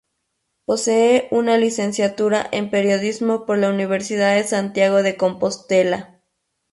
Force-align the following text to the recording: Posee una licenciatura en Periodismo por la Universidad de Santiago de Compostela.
Posee 0.65 1.27
una 1.29 1.57
licenciatura 1.59 2.49
en 2.51 2.71
Periodismo 2.71 3.45
por 3.45 3.59
la 3.59 3.69
Universidad 3.69 4.33
de 4.35 4.43
Santiago 4.43 5.03
de 5.03 5.15
Compostela. 5.15 6.23